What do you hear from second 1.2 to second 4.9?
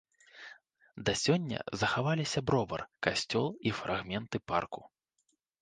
сёння захаваліся бровар, касцёл і фрагменты парку.